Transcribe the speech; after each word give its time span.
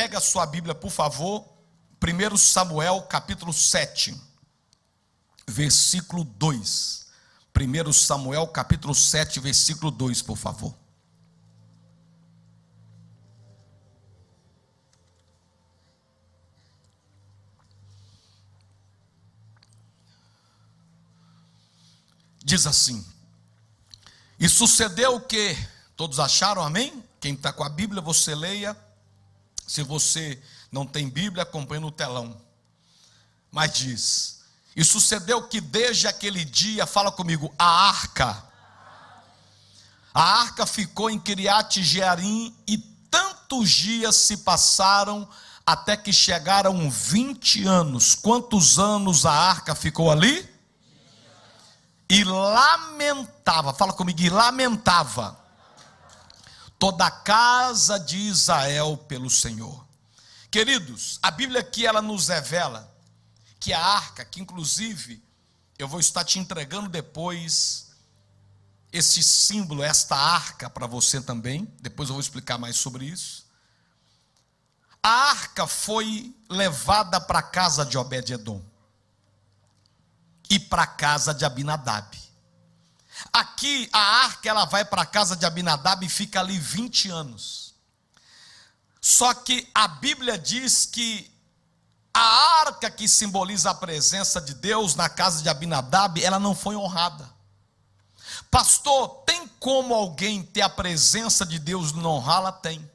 pega 0.00 0.16
a 0.16 0.20
sua 0.20 0.46
Bíblia, 0.46 0.74
por 0.74 0.90
favor. 0.90 1.46
1 2.02 2.36
Samuel, 2.38 3.02
capítulo 3.02 3.52
7, 3.52 4.18
versículo 5.46 6.24
2. 6.24 7.06
1 7.54 7.92
Samuel, 7.92 8.48
capítulo 8.48 8.94
7, 8.94 9.38
versículo 9.40 9.90
2, 9.90 10.22
por 10.22 10.38
favor. 10.38 10.74
Diz 22.42 22.66
assim: 22.66 23.06
E 24.38 24.48
sucedeu 24.48 25.20
que, 25.20 25.54
todos 25.94 26.18
acharam, 26.18 26.62
amém? 26.62 27.04
Quem 27.20 27.34
está 27.34 27.52
com 27.52 27.62
a 27.62 27.68
Bíblia, 27.68 28.00
você 28.00 28.34
leia. 28.34 28.74
Se 29.70 29.84
você 29.84 30.36
não 30.72 30.84
tem 30.84 31.08
Bíblia, 31.08 31.44
acompanhe 31.44 31.80
no 31.80 31.92
telão. 31.92 32.36
Mas 33.52 33.72
diz: 33.72 34.40
E 34.74 34.84
sucedeu 34.84 35.46
que 35.46 35.60
desde 35.60 36.08
aquele 36.08 36.44
dia, 36.44 36.88
fala 36.88 37.12
comigo, 37.12 37.54
a 37.56 37.86
arca. 37.86 38.44
A 40.12 40.40
arca 40.40 40.66
ficou 40.66 41.08
em 41.08 41.20
Criate 41.20 41.84
Jearim 41.84 42.52
e 42.66 42.78
tantos 43.08 43.70
dias 43.70 44.16
se 44.16 44.38
passaram 44.38 45.28
até 45.64 45.96
que 45.96 46.12
chegaram 46.12 46.90
20 46.90 47.64
anos. 47.64 48.16
Quantos 48.16 48.76
anos 48.76 49.24
a 49.24 49.30
arca 49.32 49.76
ficou 49.76 50.10
ali? 50.10 50.52
E 52.08 52.24
lamentava, 52.24 53.72
fala 53.72 53.92
comigo, 53.92 54.20
e 54.20 54.28
lamentava 54.28 55.39
toda 56.80 57.06
a 57.06 57.10
casa 57.10 58.00
de 58.00 58.16
Israel 58.16 58.96
pelo 58.96 59.28
Senhor. 59.28 59.86
Queridos, 60.50 61.20
a 61.22 61.30
Bíblia 61.30 61.60
aqui 61.60 61.86
ela 61.86 62.00
nos 62.00 62.28
revela 62.28 62.90
que 63.60 63.74
a 63.74 63.78
arca, 63.78 64.24
que 64.24 64.40
inclusive 64.40 65.22
eu 65.78 65.86
vou 65.86 66.00
estar 66.00 66.24
te 66.24 66.38
entregando 66.38 66.88
depois 66.88 67.90
esse 68.90 69.22
símbolo, 69.22 69.82
esta 69.82 70.16
arca 70.16 70.70
para 70.70 70.86
você 70.86 71.20
também, 71.20 71.72
depois 71.80 72.08
eu 72.08 72.14
vou 72.14 72.20
explicar 72.20 72.58
mais 72.58 72.76
sobre 72.76 73.04
isso. 73.04 73.46
A 75.02 75.30
arca 75.30 75.66
foi 75.66 76.34
levada 76.48 77.20
para 77.20 77.40
a 77.40 77.42
casa 77.42 77.84
de 77.84 77.98
Obed-edom 77.98 78.64
e 80.48 80.58
para 80.58 80.82
a 80.82 80.86
casa 80.86 81.34
de 81.34 81.44
Abinadab. 81.44 82.18
Aqui 83.32 83.88
a 83.92 84.00
arca 84.24 84.48
ela 84.48 84.64
vai 84.64 84.84
para 84.84 85.02
a 85.02 85.06
casa 85.06 85.36
de 85.36 85.44
Abinadab 85.44 86.04
e 86.04 86.08
fica 86.08 86.40
ali 86.40 86.58
20 86.58 87.10
anos. 87.10 87.74
Só 89.00 89.32
que 89.32 89.68
a 89.74 89.88
Bíblia 89.88 90.38
diz 90.38 90.86
que 90.86 91.30
a 92.12 92.60
arca 92.60 92.90
que 92.90 93.08
simboliza 93.08 93.70
a 93.70 93.74
presença 93.74 94.40
de 94.40 94.54
Deus 94.54 94.94
na 94.94 95.08
casa 95.08 95.42
de 95.42 95.48
Abinadab, 95.48 96.22
ela 96.22 96.38
não 96.38 96.54
foi 96.54 96.76
honrada. 96.76 97.28
Pastor, 98.50 99.22
tem 99.26 99.46
como 99.60 99.94
alguém 99.94 100.42
ter 100.42 100.62
a 100.62 100.68
presença 100.68 101.46
de 101.46 101.58
Deus 101.58 101.90
e 101.90 101.96
não 101.96 102.10
honrá-la? 102.10 102.52
Tem. 102.52 102.90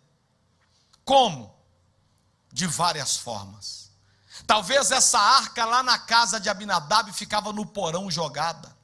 Como? 1.03 1.53
De 2.51 2.67
várias 2.67 3.17
formas. 3.17 3.91
Talvez 4.45 4.91
essa 4.91 5.19
arca 5.19 5.65
lá 5.65 5.81
na 5.81 5.97
casa 5.97 6.39
de 6.39 6.49
Abinadab 6.49 7.11
ficava 7.13 7.53
no 7.53 7.65
porão 7.65 8.11
jogada. 8.11 8.74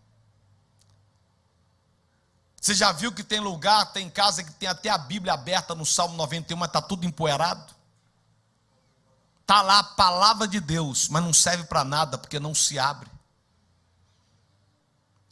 Você 2.61 2.75
já 2.75 2.91
viu 2.91 3.11
que 3.11 3.23
tem 3.23 3.39
lugar, 3.39 3.91
tem 3.91 4.07
casa 4.07 4.43
que 4.43 4.51
tem 4.51 4.69
até 4.69 4.87
a 4.87 4.97
Bíblia 4.97 5.33
aberta 5.33 5.73
no 5.73 5.83
Salmo 5.83 6.15
91, 6.15 6.55
mas 6.55 6.69
está 6.69 6.79
tudo 6.79 7.07
empoeirado? 7.07 7.73
Está 9.41 9.63
lá 9.63 9.79
a 9.79 9.83
palavra 9.83 10.47
de 10.47 10.59
Deus, 10.59 11.09
mas 11.09 11.23
não 11.23 11.33
serve 11.33 11.63
para 11.63 11.83
nada, 11.83 12.19
porque 12.19 12.39
não 12.39 12.53
se 12.53 12.77
abre. 12.77 13.09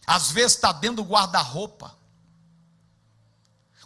Às 0.08 0.32
vezes 0.32 0.54
está 0.56 0.72
dentro 0.72 1.04
do 1.04 1.10
guarda-roupa. 1.10 1.96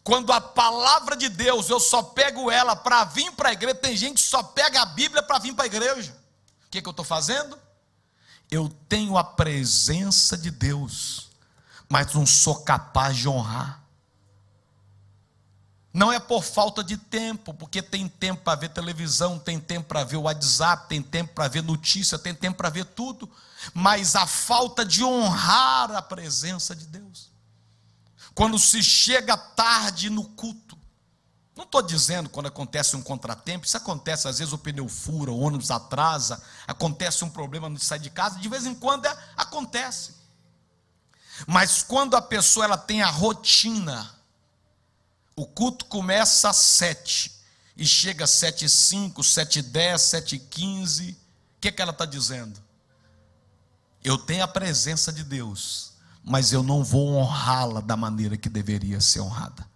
Quando 0.05 0.31
a 0.31 0.39
palavra 0.39 1.17
de 1.17 1.27
Deus, 1.27 1.69
eu 1.69 1.81
só 1.81 2.01
pego 2.01 2.49
ela 2.49 2.77
para 2.77 3.03
vir 3.03 3.29
para 3.33 3.49
a 3.49 3.53
igreja, 3.53 3.75
tem 3.75 3.97
gente 3.97 4.23
que 4.23 4.29
só 4.29 4.41
pega 4.41 4.81
a 4.81 4.85
Bíblia 4.85 5.21
para 5.21 5.39
vir 5.39 5.53
para 5.53 5.65
a 5.65 5.67
igreja. 5.67 6.17
O 6.65 6.69
que, 6.69 6.81
que 6.81 6.87
eu 6.87 6.91
estou 6.91 7.05
fazendo? 7.05 7.59
Eu 8.49 8.69
tenho 8.87 9.17
a 9.17 9.23
presença 9.23 10.37
de 10.37 10.49
Deus 10.49 11.32
mas 11.93 12.11
não 12.15 12.25
sou 12.25 12.55
capaz 12.55 13.15
de 13.15 13.29
honrar. 13.29 13.83
Não 15.93 16.11
é 16.11 16.19
por 16.19 16.43
falta 16.43 16.83
de 16.83 16.97
tempo, 16.97 17.53
porque 17.53 17.83
tem 17.83 18.07
tempo 18.07 18.41
para 18.41 18.59
ver 18.59 18.69
televisão, 18.69 19.37
tem 19.37 19.59
tempo 19.59 19.89
para 19.89 20.03
ver 20.03 20.17
o 20.17 20.21
WhatsApp, 20.21 20.89
tem 20.89 21.03
tempo 21.03 21.35
para 21.35 21.47
ver 21.47 21.61
notícia, 21.61 22.17
tem 22.17 22.33
tempo 22.33 22.57
para 22.57 22.71
ver 22.71 22.85
tudo, 22.85 23.29
mas 23.75 24.15
a 24.15 24.25
falta 24.25 24.83
de 24.83 25.03
honrar 25.03 25.91
a 25.91 26.01
presença 26.01 26.75
de 26.75 26.87
Deus. 26.87 27.29
Quando 28.33 28.57
se 28.57 28.81
chega 28.81 29.37
tarde 29.37 30.09
no 30.09 30.23
culto, 30.29 30.75
não 31.55 31.63
estou 31.63 31.83
dizendo 31.83 32.27
quando 32.27 32.47
acontece 32.47 32.95
um 32.95 33.03
contratempo, 33.03 33.67
isso 33.67 33.77
acontece, 33.77 34.27
às 34.27 34.39
vezes 34.39 34.51
o 34.51 34.57
pneu 34.57 34.89
fura, 34.89 35.31
o 35.31 35.39
ônibus 35.39 35.69
atrasa, 35.69 36.41
acontece 36.65 37.23
um 37.23 37.29
problema 37.29 37.69
no 37.69 37.77
sair 37.77 37.99
de 37.99 38.09
casa, 38.09 38.39
de 38.39 38.49
vez 38.49 38.65
em 38.65 38.73
quando 38.73 39.05
é, 39.05 39.15
acontece. 39.37 40.22
Mas 41.47 41.81
quando 41.81 42.15
a 42.15 42.21
pessoa 42.21 42.65
ela 42.65 42.77
tem 42.77 43.01
a 43.01 43.09
rotina, 43.09 44.09
o 45.35 45.45
culto 45.45 45.85
começa 45.85 46.49
às 46.49 46.57
sete 46.57 47.31
e 47.75 47.85
chega 47.85 48.25
às 48.25 48.29
sete 48.29 48.65
e 48.65 48.69
cinco, 48.69 49.23
sete 49.23 49.59
e 49.59 49.61
dez, 49.61 50.01
sete 50.01 50.35
e 50.35 50.39
quinze, 50.39 51.17
o 51.57 51.61
que, 51.61 51.71
que 51.71 51.81
ela 51.81 51.91
está 51.91 52.05
dizendo? 52.05 52.61
Eu 54.03 54.17
tenho 54.17 54.43
a 54.43 54.47
presença 54.47 55.11
de 55.11 55.23
Deus, 55.23 55.93
mas 56.23 56.51
eu 56.51 56.61
não 56.61 56.83
vou 56.83 57.15
honrá-la 57.15 57.81
da 57.81 57.97
maneira 57.97 58.37
que 58.37 58.49
deveria 58.49 59.01
ser 59.01 59.21
honrada. 59.21 59.67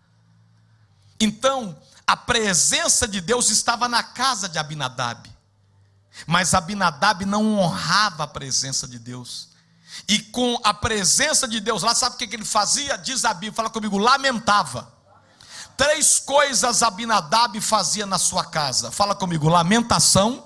Então, 1.20 1.76
a 2.06 2.16
presença 2.16 3.08
de 3.08 3.20
Deus 3.20 3.50
estava 3.50 3.88
na 3.88 4.04
casa 4.04 4.48
de 4.48 4.60
Abinadab, 4.60 5.30
mas 6.26 6.54
Abinadab 6.54 7.26
não 7.26 7.58
honrava 7.58 8.24
a 8.24 8.28
presença 8.28 8.88
de 8.88 9.00
Deus 9.00 9.50
e 10.08 10.20
com 10.20 10.60
a 10.64 10.74
presença 10.74 11.48
de 11.48 11.60
Deus 11.60 11.84
lá, 11.84 11.94
sabe 11.94 12.16
o 12.16 12.18
que 12.18 12.36
ele 12.36 12.46
fazia? 12.46 12.98
Diz 12.98 13.26
a 13.26 13.34
Bíblia, 13.34 13.54
fala 13.54 13.70
comigo, 13.70 13.98
lamentava. 13.98 14.92
Três 15.76 16.18
coisas 16.20 16.82
Abinadab 16.82 17.60
fazia 17.62 18.06
na 18.06 18.18
sua 18.18 18.44
casa. 18.44 18.92
Fala 18.92 19.14
comigo, 19.14 19.48
lamentação, 19.48 20.44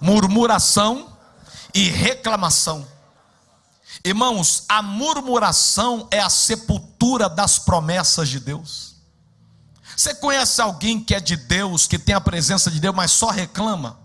murmuração 0.00 1.12
e 1.74 1.88
reclamação. 1.88 2.86
Irmãos, 4.04 4.64
a 4.68 4.80
murmuração 4.80 6.08
é 6.10 6.20
a 6.20 6.30
sepultura 6.30 7.28
das 7.28 7.58
promessas 7.58 8.28
de 8.28 8.40
Deus. 8.40 8.96
Você 9.96 10.14
conhece 10.14 10.62
alguém 10.62 11.02
que 11.02 11.14
é 11.14 11.20
de 11.20 11.36
Deus, 11.36 11.86
que 11.86 11.98
tem 11.98 12.14
a 12.14 12.20
presença 12.20 12.70
de 12.70 12.78
Deus, 12.78 12.94
mas 12.94 13.10
só 13.10 13.30
reclama? 13.30 13.98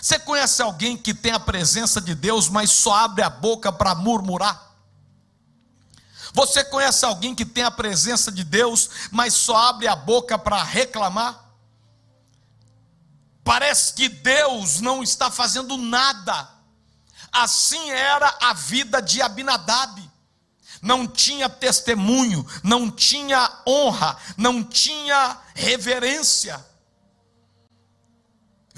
Você 0.00 0.18
conhece 0.18 0.62
alguém 0.62 0.96
que 0.96 1.14
tem 1.14 1.32
a 1.32 1.40
presença 1.40 2.00
de 2.00 2.14
Deus, 2.14 2.48
mas 2.48 2.70
só 2.70 2.94
abre 2.94 3.22
a 3.22 3.30
boca 3.30 3.72
para 3.72 3.94
murmurar? 3.94 4.68
Você 6.32 6.62
conhece 6.62 7.04
alguém 7.04 7.34
que 7.34 7.44
tem 7.44 7.64
a 7.64 7.70
presença 7.70 8.30
de 8.30 8.44
Deus, 8.44 8.90
mas 9.10 9.34
só 9.34 9.56
abre 9.56 9.88
a 9.88 9.96
boca 9.96 10.38
para 10.38 10.62
reclamar? 10.62 11.46
Parece 13.42 13.94
que 13.94 14.08
Deus 14.08 14.80
não 14.80 15.02
está 15.02 15.30
fazendo 15.30 15.76
nada. 15.78 16.48
Assim 17.32 17.90
era 17.90 18.36
a 18.42 18.52
vida 18.52 19.00
de 19.00 19.22
Abinadab. 19.22 20.08
Não 20.82 21.06
tinha 21.06 21.48
testemunho, 21.48 22.46
não 22.62 22.90
tinha 22.90 23.50
honra, 23.66 24.16
não 24.36 24.62
tinha 24.62 25.38
reverência. 25.54 26.64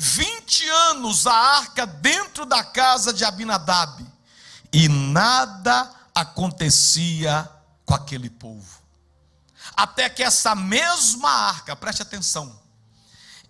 20 0.02 0.67
anos 0.67 1.26
a 1.26 1.35
arca 1.35 1.85
dentro 1.85 2.47
da 2.47 2.64
casa 2.64 3.12
de 3.12 3.23
Abinadab 3.23 4.02
e 4.73 4.88
nada 4.88 5.93
acontecia 6.14 7.47
com 7.85 7.93
aquele 7.93 8.31
povo. 8.31 8.81
Até 9.76 10.08
que 10.08 10.23
essa 10.23 10.55
mesma 10.55 11.29
arca, 11.31 11.76
preste 11.76 12.00
atenção, 12.00 12.58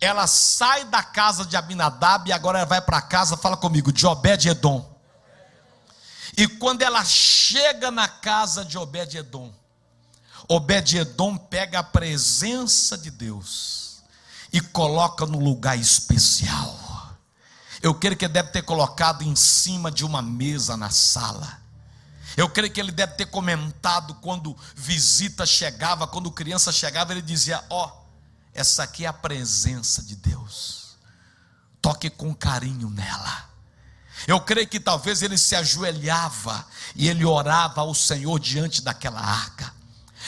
ela 0.01 0.27
sai 0.27 0.83
da 0.83 1.01
casa 1.01 1.45
de 1.45 1.55
Abinadab 1.55 2.29
e 2.29 2.33
agora 2.33 2.59
ela 2.59 2.67
vai 2.67 2.81
para 2.81 3.01
casa, 3.01 3.37
fala 3.37 3.55
comigo, 3.55 3.89
de 3.89 4.05
Obed-Edom. 4.05 4.85
E 6.35 6.49
quando 6.49 6.81
ela 6.81 7.05
chega 7.05 7.89
na 7.89 8.09
casa 8.09 8.65
de 8.65 8.77
Obed-Edom, 8.77 9.53
Obed-Edom 10.49 11.37
pega 11.37 11.79
a 11.79 11.83
presença 11.83 12.97
de 12.97 13.09
Deus 13.09 13.80
e 14.51 14.59
coloca 14.59 15.25
no 15.25 15.39
lugar 15.39 15.77
especial. 15.77 16.79
Eu 17.81 17.95
creio 17.95 18.15
que 18.15 18.25
ele 18.25 18.33
deve 18.33 18.49
ter 18.49 18.61
colocado 18.61 19.23
em 19.23 19.35
cima 19.35 19.91
de 19.91 20.05
uma 20.05 20.21
mesa 20.21 20.77
na 20.77 20.89
sala. 20.89 21.59
Eu 22.37 22.49
creio 22.49 22.71
que 22.71 22.79
ele 22.79 22.91
deve 22.91 23.13
ter 23.13 23.25
comentado 23.25 24.13
quando 24.15 24.55
visita 24.75 25.45
chegava, 25.45 26.07
quando 26.07 26.31
criança 26.31 26.71
chegava, 26.71 27.11
ele 27.11 27.21
dizia: 27.21 27.63
Ó, 27.69 27.87
oh, 27.87 28.01
essa 28.53 28.83
aqui 28.83 29.05
é 29.05 29.07
a 29.07 29.13
presença 29.13 30.01
de 30.03 30.15
Deus. 30.15 30.95
Toque 31.81 32.09
com 32.09 32.33
carinho 32.33 32.89
nela. 32.89 33.49
Eu 34.27 34.39
creio 34.39 34.67
que 34.67 34.79
talvez 34.79 35.21
ele 35.21 35.37
se 35.37 35.55
ajoelhava 35.55 36.65
e 36.95 37.07
ele 37.07 37.25
orava 37.25 37.81
ao 37.81 37.95
Senhor 37.95 38.39
diante 38.39 38.81
daquela 38.81 39.19
arca. 39.19 39.73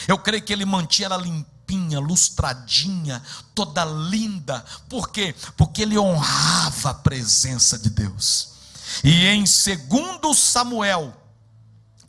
Eu 0.08 0.18
creio 0.18 0.42
que 0.42 0.52
ele 0.52 0.64
mantinha 0.64 1.06
ela 1.06 1.16
limpinha, 1.16 1.53
lustradinha, 1.98 3.22
toda 3.54 3.84
linda. 3.84 4.64
Por 4.88 5.10
quê? 5.10 5.34
Porque 5.56 5.82
ele 5.82 5.98
honrava 5.98 6.90
a 6.90 6.94
presença 6.94 7.78
de 7.78 7.90
Deus. 7.90 8.48
E 9.02 9.26
em 9.26 9.44
2 9.44 10.38
Samuel, 10.38 11.14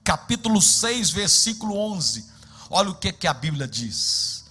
capítulo 0.04 0.62
6, 0.62 1.10
versículo 1.10 1.78
11, 1.78 2.26
olha 2.70 2.90
o 2.90 2.96
que, 2.96 3.12
que 3.12 3.28
a 3.28 3.34
Bíblia 3.34 3.68
diz. 3.68 4.46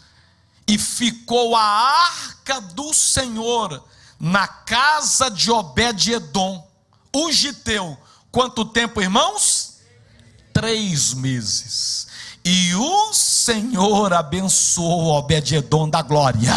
E 0.67 0.79
ficou 0.79 1.55
a 1.55 1.63
arca 1.63 2.61
do 2.61 2.93
Senhor 2.95 3.85
na 4.19 4.49
casa 4.49 5.31
de 5.31 5.51
Obed-Edom 5.51 6.75
o 7.15 7.31
Giteu. 7.31 7.97
Quanto 8.31 8.65
tempo, 8.65 9.01
irmãos? 9.01 9.75
Três 10.53 11.15
meses. 11.15 12.09
E 12.45 12.75
o 12.75 13.13
Senhor 13.15 14.13
abençoou 14.13 15.07
Obed-Edom 15.17 15.89
da 15.89 16.03
glória 16.03 16.53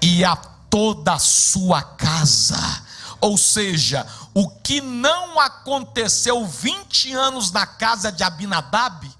e 0.00 0.24
a 0.24 0.34
toda 0.34 1.12
a 1.12 1.18
sua 1.18 1.82
casa. 1.82 2.82
Ou 3.20 3.36
seja, 3.36 4.06
o 4.32 4.48
que 4.48 4.80
não 4.80 5.38
aconteceu 5.38 6.46
20 6.46 7.12
anos 7.12 7.52
na 7.52 7.66
casa 7.66 8.10
de 8.10 8.24
Abinadab, 8.24 9.10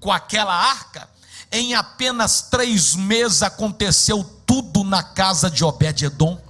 com 0.00 0.10
aquela 0.10 0.54
arca, 0.54 1.08
em 1.52 1.74
apenas 1.74 2.42
três 2.42 2.96
meses 2.96 3.42
aconteceu 3.42 4.24
tudo 4.44 4.82
na 4.82 5.02
casa 5.02 5.48
de 5.48 5.64
Obed-Edom. 5.64 6.40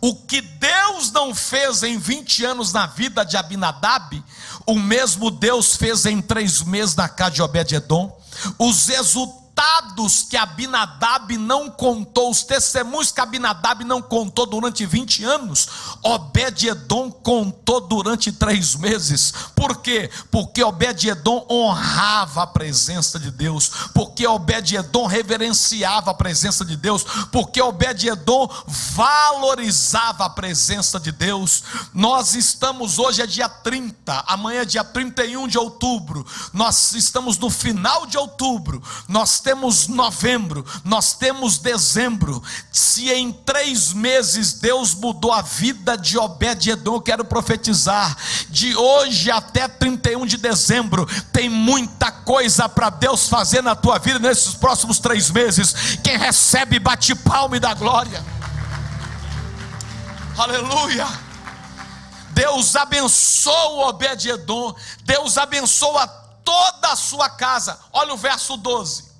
O 0.00 0.16
que 0.16 0.40
Deus 0.40 1.12
não 1.12 1.32
fez 1.32 1.84
em 1.84 1.96
20 1.96 2.44
anos 2.44 2.72
na 2.72 2.86
vida 2.86 3.24
de 3.24 3.36
Abinadab, 3.36 4.22
o 4.66 4.78
mesmo 4.78 5.30
Deus 5.30 5.76
fez 5.76 6.06
em 6.06 6.20
três 6.20 6.62
meses 6.62 6.94
na 6.94 7.08
casa 7.08 7.32
de 7.32 7.42
Obed-Edom. 7.42 8.16
Os 8.58 8.86
resultados 8.86 9.41
resultados 9.52 10.22
que 10.28 10.36
Abinadab 10.36 11.36
não 11.36 11.70
contou, 11.70 12.30
os 12.30 12.42
testemunhos 12.42 13.12
que 13.12 13.20
Abinadab 13.20 13.84
não 13.84 14.00
contou 14.00 14.46
durante 14.46 14.84
20 14.86 15.24
anos, 15.24 15.68
Obed-Edom 16.02 17.10
contou 17.10 17.80
durante 17.80 18.32
três 18.32 18.74
meses. 18.74 19.32
Por 19.54 19.78
quê? 19.78 20.10
Porque 20.30 20.62
Obed-Edom 20.62 21.46
honrava 21.50 22.42
a 22.42 22.46
presença 22.46 23.18
de 23.18 23.30
Deus, 23.30 23.70
porque 23.94 24.26
Obed-Edom 24.26 25.06
reverenciava 25.06 26.10
a 26.10 26.14
presença 26.14 26.64
de 26.64 26.76
Deus, 26.76 27.04
porque 27.30 27.60
Obed-Edom 27.60 28.48
valorizava 28.66 30.24
a 30.24 30.30
presença 30.30 30.98
de 30.98 31.12
Deus. 31.12 31.62
Nós 31.92 32.34
estamos 32.34 32.98
hoje 32.98 33.22
é 33.22 33.26
dia 33.26 33.48
30, 33.48 34.24
amanhã 34.26 34.62
é 34.62 34.64
dia 34.64 34.84
31 34.84 35.46
de 35.46 35.58
outubro. 35.58 36.26
Nós 36.52 36.92
estamos 36.94 37.38
no 37.38 37.50
final 37.50 38.06
de 38.06 38.16
outubro. 38.16 38.82
Nós 39.08 39.41
temos 39.42 39.88
novembro, 39.88 40.64
nós 40.84 41.12
temos 41.12 41.58
dezembro. 41.58 42.42
Se 42.72 43.10
em 43.10 43.30
três 43.30 43.92
meses 43.92 44.54
Deus 44.54 44.94
mudou 44.94 45.30
a 45.30 45.42
vida 45.42 45.98
de 45.98 46.16
Obed-Edom, 46.16 46.98
quero 47.00 47.24
profetizar. 47.24 48.16
De 48.48 48.74
hoje 48.74 49.30
até 49.30 49.68
31 49.68 50.24
de 50.24 50.38
dezembro, 50.38 51.06
tem 51.30 51.50
muita 51.50 52.10
coisa 52.10 52.66
para 52.68 52.88
Deus 52.88 53.28
fazer 53.28 53.62
na 53.62 53.76
tua 53.76 53.98
vida 53.98 54.18
nesses 54.18 54.54
próximos 54.54 54.98
três 54.98 55.30
meses. 55.30 55.98
Quem 56.02 56.16
recebe, 56.16 56.78
bate 56.78 57.14
palma 57.14 57.58
e 57.58 57.60
dá 57.60 57.74
glória. 57.74 58.24
Aleluia. 60.38 61.06
Deus 62.30 62.74
abençoa 62.74 63.90
Obed-Edom, 63.90 64.74
Deus 65.04 65.36
abençoa 65.36 66.06
toda 66.42 66.92
a 66.92 66.96
sua 66.96 67.28
casa. 67.28 67.78
Olha 67.92 68.14
o 68.14 68.16
verso 68.16 68.56
12. 68.56 69.11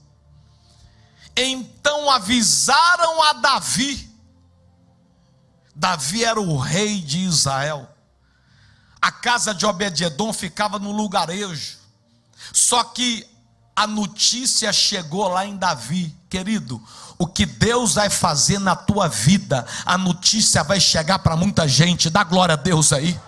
Então 1.36 2.10
avisaram 2.10 3.22
a 3.22 3.32
Davi. 3.34 4.10
Davi 5.74 6.24
era 6.24 6.40
o 6.40 6.58
rei 6.58 7.00
de 7.00 7.18
Israel. 7.18 7.88
A 9.00 9.10
casa 9.10 9.54
de 9.54 9.66
Obed-edom 9.66 10.32
ficava 10.32 10.78
no 10.78 10.92
lugarejo. 10.92 11.78
Só 12.52 12.84
que 12.84 13.26
a 13.74 13.86
notícia 13.86 14.72
chegou 14.72 15.26
lá 15.28 15.46
em 15.46 15.56
Davi, 15.56 16.14
querido. 16.28 16.80
O 17.18 17.26
que 17.26 17.46
Deus 17.46 17.94
vai 17.94 18.10
fazer 18.10 18.58
na 18.58 18.76
tua 18.76 19.08
vida, 19.08 19.66
a 19.86 19.96
notícia 19.96 20.62
vai 20.62 20.78
chegar 20.78 21.18
para 21.20 21.36
muita 21.36 21.66
gente. 21.66 22.10
Dá 22.10 22.22
glória 22.22 22.52
a 22.52 22.56
Deus 22.56 22.92
aí. 22.92 23.18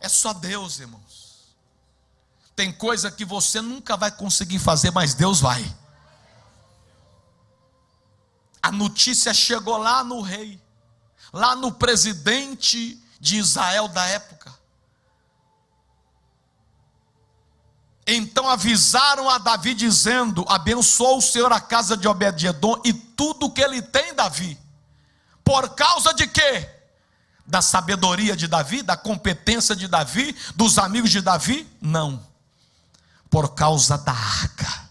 É 0.00 0.08
só 0.08 0.32
Deus, 0.32 0.78
irmão. 0.80 1.00
Tem 2.56 2.72
coisa 2.72 3.10
que 3.10 3.22
você 3.22 3.60
nunca 3.60 3.98
vai 3.98 4.10
conseguir 4.10 4.58
fazer, 4.58 4.90
mas 4.90 5.12
Deus 5.12 5.40
vai. 5.40 5.62
A 8.62 8.72
notícia 8.72 9.34
chegou 9.34 9.76
lá 9.76 10.02
no 10.02 10.22
rei, 10.22 10.60
lá 11.30 11.54
no 11.54 11.70
presidente 11.70 12.98
de 13.20 13.36
Israel 13.36 13.88
da 13.88 14.06
época. 14.06 14.56
Então 18.06 18.48
avisaram 18.48 19.28
a 19.28 19.36
Davi 19.36 19.74
dizendo: 19.74 20.42
Abençoou 20.48 21.18
o 21.18 21.22
Senhor 21.22 21.52
a 21.52 21.60
casa 21.60 21.94
de 21.94 22.08
Obed-edom 22.08 22.80
e 22.86 22.94
tudo 22.94 23.52
que 23.52 23.60
ele 23.60 23.82
tem, 23.82 24.14
Davi. 24.14 24.58
Por 25.44 25.74
causa 25.74 26.14
de 26.14 26.26
quê? 26.26 26.70
Da 27.46 27.60
sabedoria 27.60 28.34
de 28.34 28.48
Davi, 28.48 28.82
da 28.82 28.96
competência 28.96 29.76
de 29.76 29.86
Davi, 29.86 30.34
dos 30.54 30.78
amigos 30.78 31.10
de 31.10 31.20
Davi? 31.20 31.68
Não 31.82 32.34
por 33.36 33.50
causa 33.50 33.98
da 33.98 34.12
arca, 34.12 34.88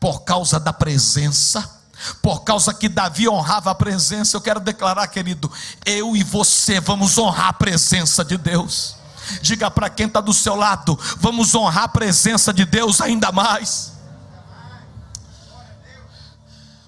por 0.00 0.20
causa 0.20 0.58
da 0.58 0.72
presença, 0.72 1.82
por 2.22 2.40
causa 2.40 2.72
que 2.72 2.88
Davi 2.88 3.28
honrava 3.28 3.70
a 3.70 3.74
presença. 3.74 4.38
Eu 4.38 4.40
quero 4.40 4.58
declarar, 4.58 5.06
querido, 5.08 5.52
eu 5.84 6.16
e 6.16 6.24
você 6.24 6.80
vamos 6.80 7.18
honrar 7.18 7.48
a 7.48 7.52
presença 7.52 8.24
de 8.24 8.38
Deus. 8.38 8.96
Diga 9.42 9.70
para 9.70 9.90
quem 9.90 10.06
está 10.06 10.18
do 10.18 10.32
seu 10.32 10.54
lado: 10.54 10.98
vamos 11.18 11.54
honrar 11.54 11.84
a 11.84 11.88
presença 11.88 12.54
de 12.54 12.64
Deus 12.64 13.02
ainda 13.02 13.30
mais. 13.30 13.92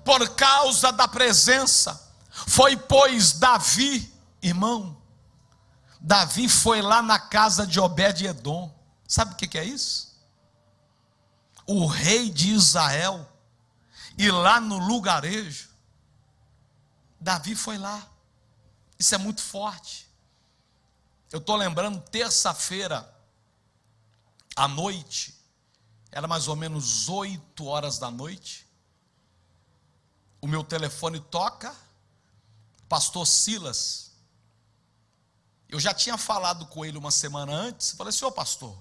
Por 0.03 0.31
causa 0.31 0.91
da 0.93 1.07
presença, 1.07 2.11
foi 2.47 2.75
pois 2.75 3.35
Davi, 3.35 4.11
irmão, 4.41 4.97
Davi 6.01 6.49
foi 6.49 6.81
lá 6.81 7.03
na 7.03 7.19
casa 7.19 7.67
de 7.67 7.79
Obed-Edom. 7.79 8.75
Sabe 9.07 9.35
o 9.35 9.37
que 9.37 9.59
é 9.59 9.65
isso? 9.65 10.10
O 11.73 11.87
rei 11.87 12.29
de 12.29 12.51
Israel, 12.51 13.31
e 14.19 14.29
lá 14.29 14.59
no 14.59 14.77
lugarejo, 14.77 15.71
Davi 17.21 17.55
foi 17.55 17.79
lá. 17.79 18.11
Isso 18.99 19.15
é 19.15 19.19
muito 19.19 19.41
forte. 19.41 20.11
Eu 21.31 21.39
estou 21.39 21.55
lembrando, 21.55 22.01
terça-feira, 22.11 23.09
à 24.57 24.67
noite, 24.67 25.33
era 26.11 26.27
mais 26.27 26.49
ou 26.49 26.57
menos 26.57 27.09
8 27.09 27.65
horas 27.65 28.01
da 28.01 28.11
noite. 28.11 28.67
O 30.41 30.49
meu 30.49 30.65
telefone 30.65 31.21
toca, 31.21 31.73
pastor 32.89 33.25
Silas. 33.29 34.11
Eu 35.69 35.79
já 35.79 35.95
tinha 35.95 36.19
falado 36.19 36.67
com 36.67 36.85
ele 36.85 36.99
uma 36.99 37.13
semana 37.13 37.53
antes. 37.53 37.93
Falei, 37.93 38.13
senhor 38.13 38.33
pastor, 38.33 38.77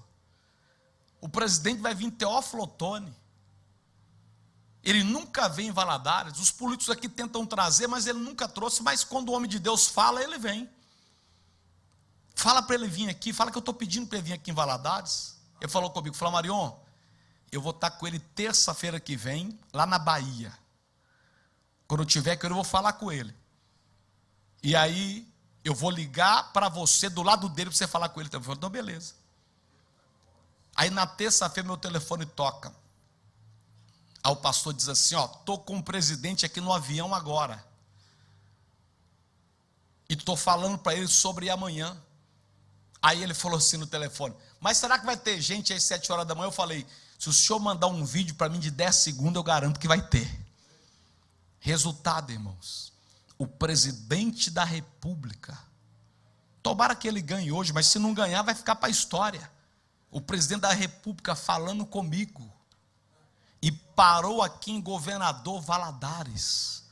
o 1.20 1.28
presidente 1.28 1.80
vai 1.80 1.94
vir 1.94 2.10
Teófilo 2.10 2.62
Otoni. 2.62 3.14
Ele 4.82 5.04
nunca 5.04 5.48
vem 5.48 5.68
em 5.68 5.72
Valadares. 5.72 6.38
Os 6.38 6.50
políticos 6.50 6.90
aqui 6.90 7.08
tentam 7.08 7.44
trazer, 7.44 7.86
mas 7.86 8.06
ele 8.06 8.18
nunca 8.18 8.48
trouxe. 8.48 8.82
Mas 8.82 9.04
quando 9.04 9.28
o 9.28 9.32
homem 9.32 9.48
de 9.48 9.58
Deus 9.58 9.86
fala, 9.86 10.22
ele 10.22 10.38
vem. 10.38 10.68
Fala 12.34 12.62
para 12.62 12.76
ele 12.76 12.88
vir 12.88 13.10
aqui. 13.10 13.32
Fala 13.32 13.50
que 13.50 13.58
eu 13.58 13.60
estou 13.60 13.74
pedindo 13.74 14.06
para 14.06 14.18
ele 14.18 14.28
vir 14.28 14.32
aqui 14.32 14.50
em 14.50 14.54
Valadares. 14.54 15.38
Ele 15.60 15.70
falou 15.70 15.90
comigo: 15.90 16.16
falou, 16.16 16.32
Marion, 16.32 16.74
eu 17.52 17.60
vou 17.60 17.72
estar 17.72 17.90
com 17.90 18.06
ele 18.06 18.18
terça-feira 18.18 18.98
que 18.98 19.16
vem, 19.16 19.58
lá 19.72 19.84
na 19.84 19.98
Bahia. 19.98 20.56
Quando 21.86 22.00
eu 22.00 22.06
tiver 22.06 22.36
que 22.36 22.46
eu 22.46 22.54
vou 22.54 22.64
falar 22.64 22.94
com 22.94 23.12
ele. 23.12 23.34
E 24.62 24.74
aí 24.74 25.30
eu 25.62 25.74
vou 25.74 25.90
ligar 25.90 26.52
para 26.52 26.68
você 26.68 27.10
do 27.10 27.22
lado 27.22 27.48
dele 27.48 27.68
para 27.68 27.76
você 27.76 27.86
falar 27.86 28.08
com 28.08 28.20
ele. 28.20 28.30
Eu 28.32 28.40
falei, 28.40 28.56
então 28.56 28.70
beleza. 28.70 29.19
Aí 30.80 30.88
na 30.88 31.06
terça-feira 31.06 31.66
meu 31.66 31.76
telefone 31.76 32.24
toca. 32.24 32.74
Aí 34.24 34.32
o 34.32 34.36
pastor 34.36 34.72
diz 34.72 34.88
assim: 34.88 35.14
Ó, 35.14 35.26
tô 35.26 35.58
com 35.58 35.76
o 35.76 35.82
presidente 35.82 36.46
aqui 36.46 36.58
no 36.58 36.72
avião 36.72 37.14
agora. 37.14 37.62
E 40.08 40.16
tô 40.16 40.34
falando 40.34 40.78
para 40.78 40.94
ele 40.94 41.06
sobre 41.06 41.50
amanhã. 41.50 41.94
Aí 43.02 43.22
ele 43.22 43.34
falou 43.34 43.58
assim 43.58 43.76
no 43.76 43.86
telefone: 43.86 44.34
Mas 44.58 44.78
será 44.78 44.98
que 44.98 45.04
vai 45.04 45.18
ter 45.18 45.38
gente 45.42 45.70
às 45.70 45.82
sete 45.82 46.10
horas 46.10 46.26
da 46.26 46.34
manhã? 46.34 46.46
Eu 46.46 46.52
falei: 46.52 46.86
Se 47.18 47.28
o 47.28 47.32
senhor 47.34 47.58
mandar 47.58 47.88
um 47.88 48.02
vídeo 48.02 48.34
para 48.34 48.48
mim 48.48 48.58
de 48.58 48.70
10 48.70 48.96
segundos, 48.96 49.36
eu 49.36 49.42
garanto 49.42 49.78
que 49.78 49.86
vai 49.86 50.00
ter. 50.00 50.34
Resultado, 51.58 52.32
irmãos, 52.32 52.90
o 53.36 53.46
presidente 53.46 54.50
da 54.50 54.64
República, 54.64 55.58
tomara 56.62 56.94
que 56.94 57.06
ele 57.06 57.20
ganhe 57.20 57.52
hoje, 57.52 57.70
mas 57.70 57.86
se 57.86 57.98
não 57.98 58.14
ganhar, 58.14 58.40
vai 58.40 58.54
ficar 58.54 58.76
para 58.76 58.86
a 58.86 58.90
história. 58.90 59.59
O 60.10 60.20
presidente 60.20 60.62
da 60.62 60.72
República 60.72 61.34
falando 61.34 61.86
comigo, 61.86 62.50
e 63.62 63.70
parou 63.70 64.42
aqui 64.42 64.72
em 64.72 64.80
governador 64.80 65.60
Valadares, 65.60 66.84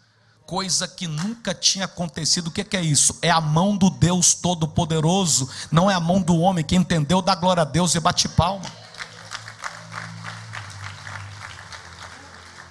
coisa 0.47 0.87
que 0.87 1.07
nunca 1.07 1.55
tinha 1.55 1.87
acontecido. 1.87 2.49
O 2.49 2.51
que 2.51 2.77
é 2.77 2.81
isso? 2.81 3.19
É 3.21 3.31
a 3.31 3.41
mão 3.41 3.77
do 3.77 3.91
Deus 3.91 4.35
Todo-Poderoso, 4.35 5.49
não 5.71 5.91
é 5.91 5.95
a 5.95 6.01
mão 6.01 6.23
do 6.23 6.39
homem 6.39 6.65
que 6.65 6.77
entendeu, 6.77 7.21
dá 7.21 7.35
glória 7.35 7.63
a 7.63 7.67
Deus 7.67 7.95
e 7.95 8.01
bate 8.01 8.29
palma. 8.29 8.71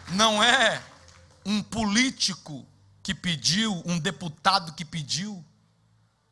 Não 0.09 0.41
é 0.41 0.81
um 1.45 1.61
político 1.61 2.65
que 3.03 3.13
pediu, 3.13 3.81
um 3.85 3.99
deputado 3.99 4.73
que 4.73 4.85
pediu. 4.85 5.43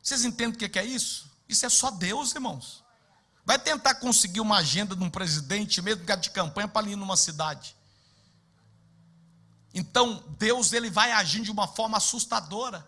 Vocês 0.02 0.24
entendem 0.24 0.54
o 0.54 0.70
que 0.70 0.78
é 0.78 0.84
isso? 0.84 1.30
Isso 1.48 1.66
é 1.66 1.68
só 1.68 1.90
Deus, 1.90 2.34
irmãos. 2.34 2.85
Vai 3.46 3.60
tentar 3.60 3.94
conseguir 3.94 4.40
uma 4.40 4.56
agenda 4.56 4.96
de 4.96 5.04
um 5.04 5.08
presidente, 5.08 5.80
mesmo 5.80 6.04
que 6.04 6.16
de 6.16 6.30
campanha, 6.30 6.66
para 6.66 6.88
ir 6.88 6.96
numa 6.96 7.16
cidade. 7.16 7.76
Então, 9.72 10.24
Deus 10.36 10.72
ele 10.72 10.90
vai 10.90 11.12
agindo 11.12 11.44
de 11.44 11.52
uma 11.52 11.68
forma 11.68 11.96
assustadora. 11.96 12.84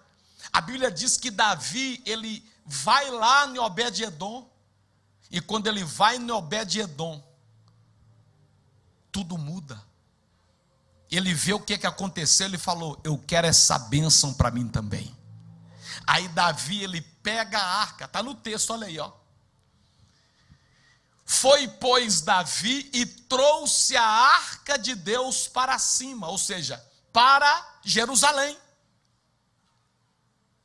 A 0.52 0.60
Bíblia 0.60 0.90
diz 0.90 1.16
que 1.16 1.30
Davi, 1.30 2.02
ele 2.04 2.44
vai 2.66 3.08
lá 3.08 3.46
em 3.46 3.56
Obed-edom, 3.56 4.50
e 5.30 5.40
quando 5.40 5.68
ele 5.68 5.84
vai 5.84 6.16
em 6.16 6.28
Obed-edom, 6.28 7.22
tudo 9.12 9.38
muda. 9.38 9.80
Ele 11.08 11.32
vê 11.34 11.52
o 11.52 11.60
que, 11.60 11.78
que 11.78 11.86
aconteceu, 11.86 12.46
ele 12.46 12.58
falou: 12.58 13.00
Eu 13.04 13.16
quero 13.16 13.46
essa 13.46 13.78
bênção 13.78 14.34
para 14.34 14.50
mim 14.50 14.66
também. 14.68 15.16
Aí 16.04 16.26
Davi, 16.28 16.82
ele 16.82 17.00
pega 17.00 17.58
a 17.58 17.80
arca, 17.80 18.06
está 18.06 18.22
no 18.24 18.34
texto, 18.34 18.72
olha 18.72 18.88
aí, 18.88 18.98
ó. 18.98 19.12
Foi, 21.30 21.68
pois, 21.68 22.22
Davi 22.22 22.88
e 22.90 23.04
trouxe 23.04 23.94
a 23.98 24.02
arca 24.02 24.78
de 24.78 24.94
Deus 24.94 25.46
para 25.46 25.78
cima, 25.78 26.26
ou 26.26 26.38
seja, 26.38 26.82
para 27.12 27.66
Jerusalém. 27.84 28.56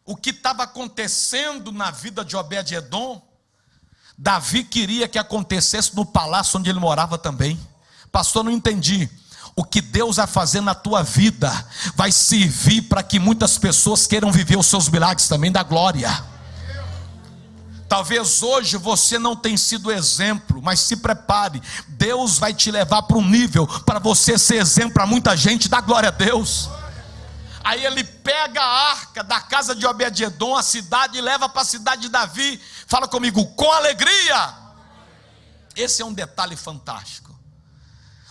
O 0.05 0.15
que 0.15 0.29
estava 0.29 0.63
acontecendo 0.63 1.69
na 1.69 1.91
vida 1.91 2.23
de 2.23 2.37
Obed-Edom, 2.37 3.21
Davi 4.17 4.63
queria 4.63 5.05
que 5.05 5.19
acontecesse 5.19 5.93
no 5.97 6.05
palácio 6.05 6.57
onde 6.57 6.69
ele 6.69 6.79
morava 6.79 7.17
também. 7.17 7.59
Pastor, 8.09 8.41
não 8.41 8.51
entendi. 8.51 9.09
O 9.57 9.65
que 9.65 9.81
Deus 9.81 10.15
vai 10.15 10.27
fazer 10.27 10.61
na 10.61 10.73
tua 10.73 11.03
vida 11.03 11.51
vai 11.93 12.09
servir 12.09 12.83
para 12.83 13.03
que 13.03 13.19
muitas 13.19 13.57
pessoas 13.57 14.07
queiram 14.07 14.31
viver 14.31 14.57
os 14.57 14.67
seus 14.67 14.87
milagres 14.87 15.27
também 15.27 15.51
da 15.51 15.61
glória. 15.61 16.32
Talvez 17.93 18.41
hoje 18.41 18.75
você 18.75 19.19
não 19.19 19.35
tenha 19.35 19.55
sido 19.55 19.91
exemplo, 19.91 20.59
mas 20.63 20.79
se 20.79 20.95
prepare. 20.95 21.61
Deus 21.89 22.39
vai 22.39 22.51
te 22.51 22.71
levar 22.71 23.03
para 23.03 23.17
um 23.17 23.23
nível 23.23 23.67
para 23.67 23.99
você 23.99 24.35
ser 24.35 24.55
exemplo 24.55 24.95
para 24.95 25.05
muita 25.05 25.37
gente. 25.37 25.69
Dá 25.69 25.79
glória 25.79 26.09
a 26.09 26.11
Deus. 26.11 26.71
Aí 27.63 27.85
ele 27.85 28.03
pega 28.03 28.59
a 28.59 28.91
arca 28.93 29.23
da 29.23 29.39
casa 29.39 29.75
de 29.75 29.85
Obed-edom, 29.85 30.57
a 30.57 30.63
cidade, 30.63 31.19
e 31.19 31.21
leva 31.21 31.47
para 31.47 31.61
a 31.61 31.65
cidade 31.65 32.01
de 32.01 32.09
Davi. 32.09 32.59
Fala 32.87 33.07
comigo, 33.07 33.45
com 33.53 33.71
alegria. 33.71 34.55
Esse 35.75 36.01
é 36.01 36.05
um 36.05 36.13
detalhe 36.13 36.55
fantástico. 36.55 37.39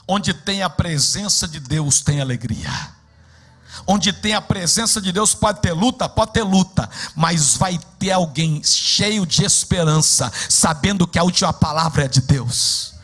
Onde 0.08 0.34
tem 0.34 0.64
a 0.64 0.70
presença 0.70 1.46
de 1.46 1.60
Deus, 1.60 2.00
tem 2.00 2.20
alegria. 2.20 2.68
Onde 3.86 4.12
tem 4.12 4.34
a 4.34 4.40
presença 4.40 5.00
de 5.00 5.12
Deus, 5.12 5.34
pode 5.34 5.60
ter 5.60 5.72
luta, 5.72 6.08
pode 6.08 6.32
ter 6.32 6.42
luta, 6.42 6.88
mas 7.16 7.56
vai 7.56 7.78
ter 7.98 8.12
alguém 8.12 8.62
cheio 8.62 9.26
de 9.26 9.44
esperança, 9.44 10.30
sabendo 10.48 11.06
que 11.06 11.18
a 11.18 11.24
última 11.24 11.52
palavra 11.52 12.04
é 12.04 12.08
de 12.08 12.20
Deus. 12.20 12.94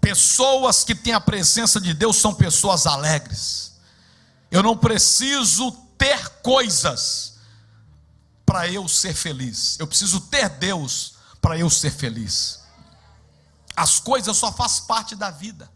Pessoas 0.00 0.84
que 0.84 0.94
têm 0.94 1.12
a 1.12 1.20
presença 1.20 1.80
de 1.80 1.92
Deus 1.92 2.16
são 2.16 2.32
pessoas 2.32 2.86
alegres. 2.86 3.72
Eu 4.50 4.62
não 4.62 4.76
preciso 4.76 5.72
ter 5.98 6.28
coisas 6.42 7.34
para 8.44 8.68
eu 8.68 8.86
ser 8.86 9.14
feliz. 9.14 9.76
Eu 9.80 9.86
preciso 9.86 10.20
ter 10.20 10.48
Deus 10.48 11.14
para 11.40 11.58
eu 11.58 11.68
ser 11.68 11.90
feliz. 11.90 12.60
As 13.76 13.98
coisas 13.98 14.36
só 14.36 14.52
faz 14.52 14.80
parte 14.80 15.16
da 15.16 15.30
vida. 15.30 15.70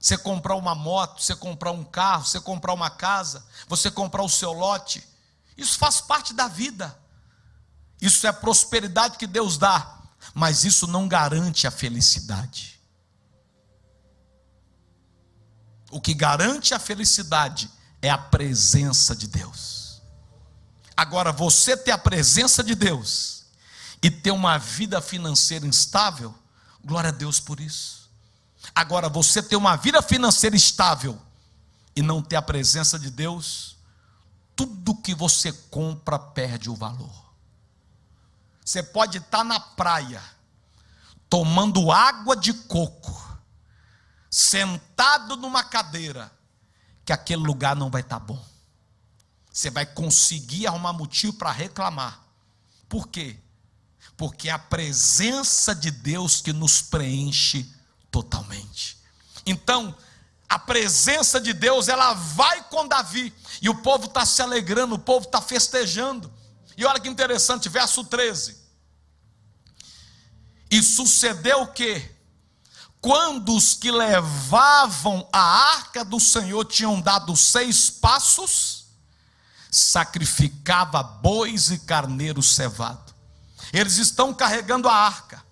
Você 0.00 0.16
comprar 0.16 0.54
uma 0.54 0.74
moto, 0.74 1.22
você 1.22 1.34
comprar 1.34 1.72
um 1.72 1.84
carro, 1.84 2.24
você 2.24 2.40
comprar 2.40 2.72
uma 2.72 2.90
casa, 2.90 3.44
você 3.66 3.90
comprar 3.90 4.22
o 4.22 4.28
seu 4.28 4.52
lote, 4.52 5.06
isso 5.56 5.76
faz 5.76 6.00
parte 6.00 6.32
da 6.32 6.46
vida. 6.46 6.96
Isso 8.00 8.26
é 8.26 8.32
prosperidade 8.32 9.18
que 9.18 9.26
Deus 9.26 9.58
dá, 9.58 9.98
mas 10.32 10.64
isso 10.64 10.86
não 10.86 11.08
garante 11.08 11.66
a 11.66 11.70
felicidade. 11.70 12.80
O 15.90 16.00
que 16.00 16.14
garante 16.14 16.74
a 16.74 16.78
felicidade 16.78 17.70
é 18.00 18.10
a 18.10 18.18
presença 18.18 19.16
de 19.16 19.26
Deus. 19.26 20.00
Agora, 20.96 21.32
você 21.32 21.76
ter 21.76 21.90
a 21.90 21.98
presença 21.98 22.62
de 22.62 22.74
Deus 22.74 23.46
e 24.02 24.10
ter 24.10 24.30
uma 24.30 24.58
vida 24.58 25.00
financeira 25.00 25.66
instável, 25.66 26.34
glória 26.84 27.08
a 27.08 27.12
Deus 27.12 27.40
por 27.40 27.58
isso. 27.58 28.07
Agora, 28.74 29.08
você 29.08 29.42
ter 29.42 29.56
uma 29.56 29.76
vida 29.76 30.00
financeira 30.02 30.56
estável 30.56 31.20
e 31.94 32.02
não 32.02 32.22
ter 32.22 32.36
a 32.36 32.42
presença 32.42 32.98
de 32.98 33.10
Deus, 33.10 33.76
tudo 34.54 34.96
que 34.96 35.14
você 35.14 35.52
compra 35.52 36.18
perde 36.18 36.70
o 36.70 36.74
valor. 36.74 37.28
Você 38.64 38.82
pode 38.82 39.18
estar 39.18 39.44
na 39.44 39.58
praia, 39.58 40.22
tomando 41.28 41.90
água 41.90 42.36
de 42.36 42.52
coco, 42.52 43.38
sentado 44.30 45.36
numa 45.36 45.64
cadeira, 45.64 46.30
que 47.04 47.12
aquele 47.12 47.42
lugar 47.42 47.74
não 47.74 47.88
vai 47.90 48.02
estar 48.02 48.18
bom. 48.18 48.44
Você 49.50 49.70
vai 49.70 49.86
conseguir 49.86 50.66
arrumar 50.66 50.92
motivo 50.92 51.32
para 51.32 51.50
reclamar. 51.50 52.22
Por 52.88 53.08
quê? 53.08 53.38
Porque 54.16 54.48
é 54.48 54.52
a 54.52 54.58
presença 54.58 55.74
de 55.74 55.90
Deus 55.90 56.40
que 56.40 56.52
nos 56.52 56.82
preenche 56.82 57.72
totalmente. 58.10 58.98
Então, 59.44 59.94
a 60.48 60.58
presença 60.58 61.40
de 61.40 61.52
Deus, 61.52 61.88
ela 61.88 62.14
vai 62.14 62.62
com 62.64 62.88
Davi, 62.88 63.34
e 63.60 63.68
o 63.68 63.82
povo 63.82 64.06
está 64.06 64.24
se 64.24 64.40
alegrando, 64.40 64.94
o 64.94 64.98
povo 64.98 65.26
está 65.26 65.40
festejando. 65.40 66.32
E 66.76 66.84
olha 66.84 67.00
que 67.00 67.08
interessante, 67.08 67.68
verso 67.68 68.04
13. 68.04 68.56
E 70.70 70.82
sucedeu 70.82 71.62
o 71.62 71.72
que? 71.72 72.16
Quando 73.00 73.54
os 73.54 73.74
que 73.74 73.90
levavam 73.90 75.28
a 75.32 75.40
arca 75.40 76.04
do 76.04 76.18
Senhor 76.18 76.64
tinham 76.64 77.00
dado 77.00 77.36
seis 77.36 77.90
passos, 77.90 78.86
sacrificava 79.70 81.02
bois 81.02 81.70
e 81.70 81.78
carneiro 81.78 82.42
cevado. 82.42 83.14
Eles 83.72 83.98
estão 83.98 84.32
carregando 84.32 84.88
a 84.88 84.94
arca. 84.94 85.44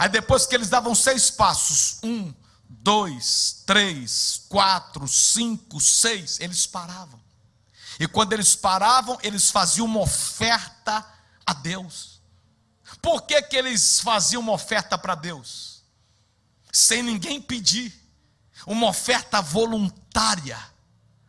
Aí 0.00 0.08
depois 0.08 0.46
que 0.46 0.54
eles 0.54 0.70
davam 0.70 0.94
seis 0.94 1.30
passos, 1.30 1.98
um, 2.02 2.32
dois, 2.66 3.62
três, 3.66 4.46
quatro, 4.48 5.06
cinco, 5.06 5.78
seis, 5.78 6.40
eles 6.40 6.66
paravam. 6.66 7.20
E 7.98 8.08
quando 8.08 8.32
eles 8.32 8.56
paravam, 8.56 9.18
eles 9.22 9.50
faziam 9.50 9.84
uma 9.84 10.00
oferta 10.00 11.06
a 11.44 11.52
Deus. 11.52 12.18
Por 13.02 13.20
que, 13.26 13.42
que 13.42 13.54
eles 13.54 14.00
faziam 14.00 14.40
uma 14.40 14.52
oferta 14.52 14.96
para 14.96 15.14
Deus? 15.14 15.82
Sem 16.72 17.02
ninguém 17.02 17.38
pedir. 17.38 17.92
Uma 18.66 18.86
oferta 18.86 19.42
voluntária. 19.42 20.58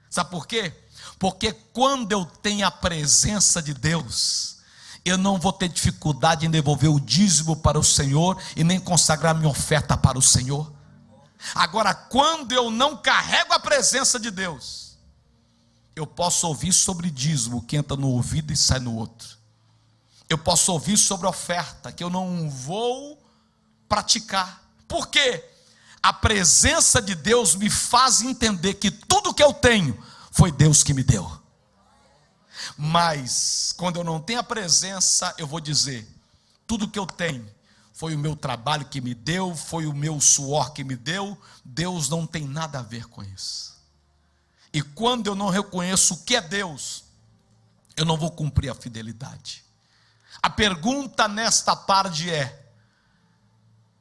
Sabe 0.10 0.30
por 0.30 0.48
quê? 0.48 0.74
Porque 1.20 1.52
quando 1.52 2.14
eu 2.14 2.26
tenho 2.26 2.66
a 2.66 2.72
presença 2.72 3.62
de 3.62 3.74
Deus, 3.74 4.61
eu 5.04 5.18
não 5.18 5.40
vou 5.40 5.52
ter 5.52 5.68
dificuldade 5.70 6.46
em 6.46 6.50
devolver 6.50 6.90
o 6.90 7.00
dízimo 7.00 7.56
para 7.56 7.80
o 7.80 7.84
Senhor 7.84 8.38
e 8.56 8.64
nem 8.64 8.80
consagrar 8.80 9.36
minha 9.36 9.50
oferta 9.50 9.98
para 9.98 10.18
o 10.18 10.22
Senhor. 10.22 10.72
Agora, 11.56 11.94
quando 11.94 12.52
eu 12.52 12.70
não 12.70 12.98
carrego 12.98 13.54
a 13.54 13.60
presença 13.60 14.20
de 14.20 14.30
Deus, 14.30 14.98
eu 15.96 16.06
posso 16.06 16.48
ouvir 16.48 16.72
sobre 16.72 17.10
dízimo 17.10 17.64
que 17.64 17.76
entra 17.76 17.98
no 17.98 18.10
ouvido 18.10 18.54
e 18.54 18.58
sai 18.58 18.80
no 18.80 18.96
outro. 18.96 19.38
Eu 20.30 20.38
posso 20.38 20.72
ouvir 20.72 20.98
sobre 20.98 21.28
oferta 21.28 21.92
que 21.92 22.04
eu 22.04 22.10
não 22.10 22.50
vou 22.50 23.22
praticar. 23.90 24.64
Por 24.88 25.08
quê? 25.08 25.44
A 26.02 26.14
presença 26.14 27.02
de 27.02 27.16
Deus 27.16 27.56
me 27.56 27.70
faz 27.70 28.22
entender 28.22 28.76
que 28.76 28.90
tudo 28.90 29.34
que 29.34 29.44
eu 29.44 29.52
tenho 29.52 30.02
foi 30.32 30.52
Deus 30.52 30.84
que 30.84 30.94
me 30.94 31.04
deu. 31.04 31.41
Mas, 32.84 33.76
quando 33.78 33.98
eu 33.98 34.04
não 34.04 34.20
tenho 34.20 34.40
a 34.40 34.44
presença, 34.44 35.36
eu 35.38 35.46
vou 35.46 35.60
dizer: 35.60 36.04
tudo 36.66 36.90
que 36.90 36.98
eu 36.98 37.06
tenho 37.06 37.48
foi 37.94 38.16
o 38.16 38.18
meu 38.18 38.36
trabalho 38.36 38.86
que 38.86 39.00
me 39.00 39.14
deu, 39.14 39.56
foi 39.56 39.86
o 39.86 39.94
meu 39.94 40.20
suor 40.20 40.74
que 40.74 40.84
me 40.84 40.96
deu, 40.96 41.40
Deus 41.64 42.10
não 42.10 42.26
tem 42.26 42.48
nada 42.48 42.80
a 42.80 42.82
ver 42.82 43.06
com 43.06 43.22
isso. 43.22 43.80
E 44.74 44.82
quando 44.82 45.28
eu 45.28 45.36
não 45.36 45.50
reconheço 45.50 46.16
o 46.16 46.18
que 46.24 46.36
é 46.36 46.42
Deus, 46.42 47.04
eu 47.96 48.04
não 48.04 48.18
vou 48.18 48.32
cumprir 48.32 48.72
a 48.72 48.76
fidelidade. 48.76 49.64
A 50.42 50.50
pergunta 50.50 51.28
nesta 51.28 51.76
tarde 51.76 52.32
é: 52.32 52.68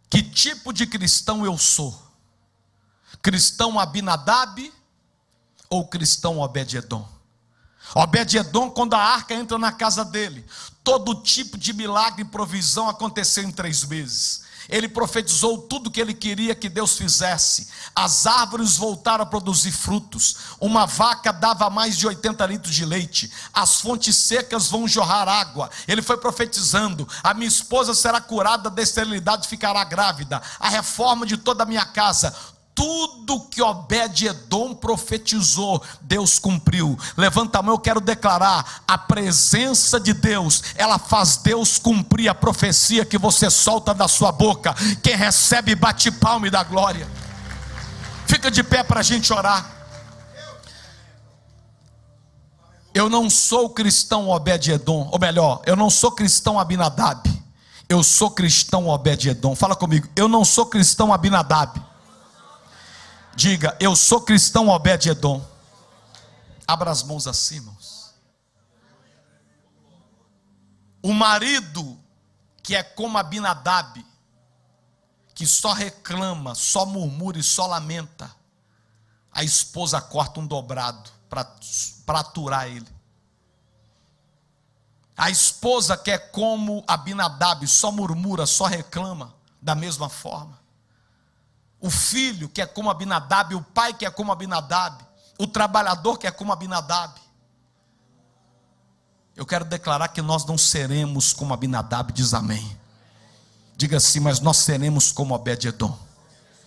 que 0.08 0.22
tipo 0.22 0.72
de 0.72 0.86
cristão 0.86 1.44
eu 1.44 1.58
sou? 1.58 2.02
Cristão 3.20 3.78
Abinadab 3.78 4.72
ou 5.68 5.86
cristão 5.86 6.38
Obed-edom? 6.38 7.19
Obed-edom, 7.94 8.70
quando 8.70 8.94
a 8.94 9.02
arca 9.02 9.34
entra 9.34 9.58
na 9.58 9.72
casa 9.72 10.04
dele, 10.04 10.44
todo 10.84 11.22
tipo 11.22 11.58
de 11.58 11.72
milagre 11.72 12.22
e 12.22 12.24
provisão 12.24 12.88
aconteceu 12.88 13.44
em 13.44 13.50
três 13.50 13.84
meses 13.84 14.50
ele 14.70 14.88
profetizou 14.88 15.58
tudo 15.58 15.90
que 15.90 16.00
ele 16.00 16.14
queria 16.14 16.54
que 16.54 16.68
Deus 16.68 16.96
fizesse. 16.96 17.68
As 17.94 18.26
árvores 18.26 18.76
voltaram 18.76 19.24
a 19.24 19.26
produzir 19.26 19.72
frutos. 19.72 20.36
Uma 20.60 20.86
vaca 20.86 21.32
dava 21.32 21.68
mais 21.68 21.98
de 21.98 22.06
80 22.06 22.46
litros 22.46 22.74
de 22.74 22.84
leite. 22.84 23.30
As 23.52 23.80
fontes 23.80 24.16
secas 24.16 24.68
vão 24.68 24.86
jorrar 24.86 25.28
água. 25.28 25.68
Ele 25.88 26.00
foi 26.00 26.16
profetizando: 26.16 27.06
a 27.22 27.34
minha 27.34 27.48
esposa 27.48 27.94
será 27.94 28.20
curada 28.20 28.70
da 28.70 28.82
esterilidade 28.82 29.48
ficará 29.48 29.82
grávida. 29.82 30.40
A 30.58 30.68
reforma 30.68 31.26
de 31.26 31.36
toda 31.36 31.64
a 31.64 31.66
minha 31.66 31.84
casa 31.84 32.34
tudo 32.80 33.40
que 33.40 33.60
Obed-Edom 33.60 34.74
profetizou, 34.74 35.82
Deus 36.00 36.38
cumpriu. 36.38 36.98
Levanta 37.14 37.58
a 37.58 37.62
mão, 37.62 37.74
eu 37.74 37.78
quero 37.78 38.00
declarar: 38.00 38.82
a 38.88 38.96
presença 38.96 40.00
de 40.00 40.14
Deus, 40.14 40.62
ela 40.76 40.98
faz 40.98 41.36
Deus 41.36 41.78
cumprir 41.78 42.30
a 42.30 42.34
profecia 42.34 43.04
que 43.04 43.18
você 43.18 43.50
solta 43.50 43.92
da 43.92 44.08
sua 44.08 44.32
boca. 44.32 44.74
Quem 45.02 45.14
recebe, 45.14 45.74
bate 45.74 46.10
palma 46.10 46.46
e 46.46 46.50
dá 46.50 46.64
glória. 46.64 47.06
Fica 48.26 48.50
de 48.50 48.62
pé 48.62 48.82
para 48.82 49.00
a 49.00 49.02
gente 49.02 49.30
orar. 49.30 49.70
Eu 52.94 53.10
não 53.10 53.28
sou 53.28 53.68
cristão 53.68 54.30
Obed-Edom, 54.30 55.10
ou 55.12 55.18
melhor, 55.18 55.60
eu 55.66 55.76
não 55.76 55.90
sou 55.90 56.12
cristão 56.12 56.58
Abinadab. 56.58 57.28
Eu 57.90 58.02
sou 58.02 58.30
cristão 58.30 58.88
Obed-Edom. 58.88 59.54
Fala 59.54 59.76
comigo, 59.76 60.08
eu 60.16 60.28
não 60.28 60.46
sou 60.46 60.64
cristão 60.64 61.12
Abinadab. 61.12 61.89
Diga, 63.34 63.76
eu 63.80 63.94
sou 63.94 64.20
cristão 64.20 64.68
Obed-Edom. 64.68 65.44
Abra 66.66 66.90
as 66.90 67.02
mãos 67.02 67.26
assim, 67.26 67.56
irmãos. 67.56 68.14
O 71.02 71.12
marido 71.12 71.98
que 72.62 72.76
é 72.76 72.82
como 72.82 73.16
Abinadab, 73.16 74.04
que 75.34 75.46
só 75.46 75.72
reclama, 75.72 76.54
só 76.54 76.84
murmura 76.84 77.38
e 77.38 77.42
só 77.42 77.66
lamenta, 77.66 78.30
a 79.32 79.42
esposa 79.42 80.00
corta 80.00 80.40
um 80.40 80.46
dobrado 80.46 81.10
para 81.28 82.20
aturar 82.20 82.66
ele. 82.66 82.88
A 85.16 85.30
esposa 85.30 85.96
que 85.96 86.10
é 86.10 86.18
como 86.18 86.84
Abinadab, 86.86 87.66
só 87.66 87.90
murmura, 87.90 88.46
só 88.46 88.66
reclama, 88.66 89.34
da 89.60 89.74
mesma 89.74 90.08
forma 90.08 90.59
o 91.80 91.90
filho 91.90 92.48
que 92.48 92.60
é 92.60 92.66
como 92.66 92.90
Abinadab, 92.90 93.54
o 93.54 93.62
pai 93.62 93.94
que 93.94 94.04
é 94.04 94.10
como 94.10 94.30
Abinadab, 94.30 95.02
o 95.38 95.46
trabalhador 95.46 96.18
que 96.18 96.26
é 96.26 96.30
como 96.30 96.52
Abinadab. 96.52 97.18
Eu 99.34 99.46
quero 99.46 99.64
declarar 99.64 100.08
que 100.08 100.20
nós 100.20 100.44
não 100.44 100.58
seremos 100.58 101.32
como 101.32 101.54
Abinadab, 101.54 102.12
diz 102.12 102.34
amém. 102.34 102.78
Diga 103.76 103.96
assim, 103.96 104.20
mas 104.20 104.40
nós 104.40 104.58
seremos 104.58 105.10
como 105.10 105.34
Obed-Edom. 105.34 105.96